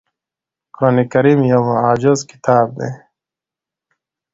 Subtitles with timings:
[0.75, 2.89] قرآن کریم یو معجز کتاب دی.